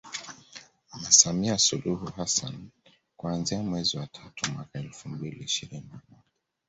Mama 0.91 1.11
Samia 1.11 1.57
Suluhu 1.57 2.05
Hassani 2.11 2.69
kuanzia 3.17 3.63
mwezi 3.63 3.97
wa 3.97 4.07
tatu 4.07 4.51
mwaka 4.51 4.79
Elfu 4.79 5.09
mbili 5.09 5.43
ishirini 5.43 5.89
na 5.93 5.99
moja 6.09 6.23